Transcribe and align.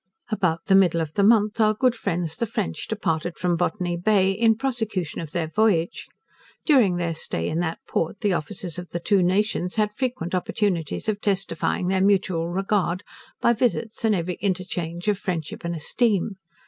About 0.31 0.61
the 0.65 0.73
middle 0.73 0.99
of 0.99 1.13
the 1.13 1.21
month 1.23 1.61
our 1.61 1.75
good 1.75 1.93
friends 1.93 2.35
the 2.35 2.47
French 2.47 2.87
departed 2.87 3.37
from 3.37 3.55
Botany 3.55 3.95
Bay, 3.97 4.31
in 4.31 4.55
prosecution 4.57 5.21
of 5.21 5.29
their 5.29 5.45
voyage. 5.47 6.07
During 6.65 6.95
their 6.95 7.13
stay 7.13 7.47
in 7.47 7.59
that 7.59 7.77
port, 7.87 8.21
the 8.21 8.33
officers 8.33 8.79
of 8.79 8.89
the 8.89 8.99
two 8.99 9.21
nations 9.21 9.75
had 9.75 9.95
frequent 9.95 10.33
opportunities 10.33 11.07
of 11.07 11.21
testifying 11.21 11.85
their 11.87 12.01
mutual 12.01 12.49
regard 12.49 13.03
by 13.41 13.53
visits, 13.53 14.03
and 14.03 14.15
every 14.15 14.39
interchange 14.41 15.07
of 15.07 15.19
friendship 15.19 15.63
and 15.63 15.75
esteem. 15.75 16.37